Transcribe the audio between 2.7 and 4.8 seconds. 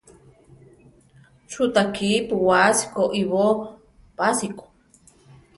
koʼibóo pásiko?